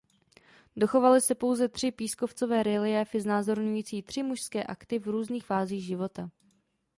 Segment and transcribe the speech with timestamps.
[0.75, 6.29] Dochovaly se pouze tři pískovcové reliéfy znázorňující tři mužské akty v různých fázích života.